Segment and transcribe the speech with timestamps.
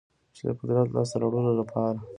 [0.35, 1.99] چې د قدرت لاسته راوړلو لپاره